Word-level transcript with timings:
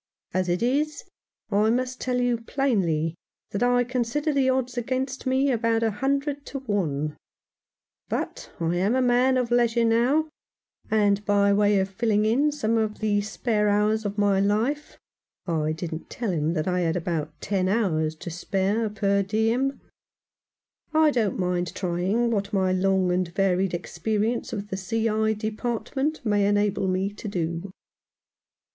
"As 0.33 0.49
it 0.49 0.63
is, 0.63 1.03
I 1.51 1.69
must 1.69 2.01
tell 2.01 2.19
you 2.19 2.37
plainly 2.39 3.13
that 3.51 3.61
I 3.61 3.83
consider 3.83 4.33
the 4.33 4.49
odds 4.49 4.75
against 4.75 5.27
me 5.27 5.51
about 5.51 5.83
a 5.83 5.91
hundred 5.91 6.43
to 6.47 6.59
one; 6.61 7.15
but 8.09 8.49
I 8.59 8.77
am 8.77 8.95
a 8.95 9.01
man 9.03 9.37
of 9.37 9.51
leisure 9.51 9.85
now, 9.85 10.27
and 10.89 11.23
by 11.23 11.53
way 11.53 11.77
of 11.77 11.87
filling 11.87 12.25
in 12.25 12.51
some 12.51 12.79
of 12.79 12.97
the 12.97 13.21
spare 13.21 13.69
hours 13.69 14.03
of 14.03 14.17
my 14.17 14.39
life"— 14.39 14.97
I 15.45 15.71
didn't 15.71 16.09
tell 16.09 16.31
him 16.31 16.53
that 16.53 16.67
I 16.67 16.79
had 16.79 16.95
about 16.95 17.39
ten 17.39 17.69
hours 17.69 18.15
to 18.15 18.31
spare 18.31 18.89
per 18.89 19.21
diem— 19.21 19.81
"I 20.95 21.11
don't 21.11 21.35
182 21.37 21.37
Mr. 21.37 21.41
Faunces 21.41 21.41
Record. 21.41 21.41
mind 21.47 21.75
trying 21.75 22.31
what 22.31 22.53
my 22.53 22.71
long 22.71 23.11
and 23.11 23.27
varied 23.35 23.75
experience 23.75 24.51
in 24.51 24.65
the 24.65 24.77
C. 24.77 25.07
I. 25.07 25.33
Department 25.33 26.25
may 26.25 26.47
enable 26.47 26.87
me 26.87 27.11
to 27.13 27.27
do." 27.27 27.69